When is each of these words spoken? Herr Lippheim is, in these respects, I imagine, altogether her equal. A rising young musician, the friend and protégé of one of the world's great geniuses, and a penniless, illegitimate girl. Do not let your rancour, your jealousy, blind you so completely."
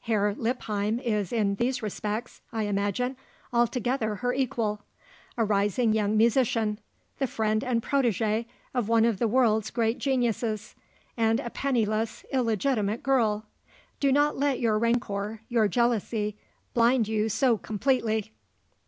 Herr 0.00 0.34
Lippheim 0.34 0.98
is, 0.98 1.32
in 1.32 1.54
these 1.54 1.80
respects, 1.80 2.40
I 2.52 2.64
imagine, 2.64 3.16
altogether 3.52 4.16
her 4.16 4.34
equal. 4.34 4.80
A 5.36 5.44
rising 5.44 5.92
young 5.92 6.16
musician, 6.16 6.80
the 7.20 7.28
friend 7.28 7.62
and 7.62 7.84
protégé 7.84 8.46
of 8.74 8.88
one 8.88 9.04
of 9.04 9.18
the 9.20 9.28
world's 9.28 9.70
great 9.70 9.98
geniuses, 10.00 10.74
and 11.16 11.38
a 11.38 11.50
penniless, 11.50 12.24
illegitimate 12.32 13.04
girl. 13.04 13.46
Do 14.00 14.10
not 14.10 14.36
let 14.36 14.58
your 14.58 14.76
rancour, 14.76 15.42
your 15.48 15.68
jealousy, 15.68 16.36
blind 16.74 17.06
you 17.06 17.28
so 17.28 17.56
completely." 17.56 18.32